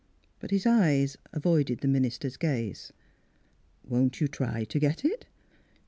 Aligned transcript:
But 0.39 0.49
his 0.49 0.65
eyes 0.65 1.15
avoided 1.31 1.81
the 1.81 1.87
minister's 1.87 2.35
gaze. 2.35 2.91
"Won't 3.83 4.19
you 4.19 4.27
try 4.27 4.63
to 4.63 4.79
get 4.79 5.05
it? 5.05 5.27